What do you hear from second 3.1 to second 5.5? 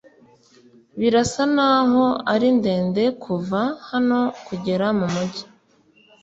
kuva hano kugera mumujyi.